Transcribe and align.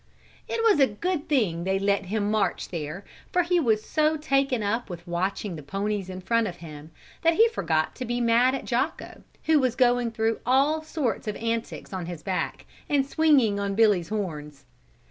It 0.47 0.63
was 0.63 0.79
a 0.79 0.87
good 0.87 1.29
thing 1.29 1.63
they 1.63 1.77
let 1.77 2.05
him 2.07 2.31
march 2.31 2.69
there 2.69 3.05
for 3.31 3.43
he 3.43 3.59
was 3.59 3.85
so 3.87 4.17
taken 4.17 4.63
up 4.63 4.89
with 4.89 5.05
watching 5.05 5.55
the 5.55 5.61
ponies 5.61 6.09
in 6.09 6.21
front 6.21 6.47
of 6.47 6.55
him 6.55 6.89
that 7.21 7.35
he 7.35 7.47
forgot 7.49 7.93
to 7.97 8.05
be 8.05 8.19
mad 8.19 8.55
at 8.55 8.65
Jocko, 8.65 9.21
who 9.43 9.59
was 9.59 9.75
going 9.75 10.09
through 10.09 10.39
all 10.43 10.81
sorts 10.81 11.27
of 11.27 11.35
antics 11.35 11.93
on 11.93 12.07
his 12.07 12.23
back 12.23 12.65
and 12.89 13.05
swinging 13.05 13.59
on 13.59 13.75
Billy's 13.75 14.09
horns. 14.09 14.65